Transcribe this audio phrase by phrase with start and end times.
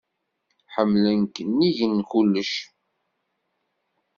[0.73, 2.53] Ḥemmlen-k nnig n kulec.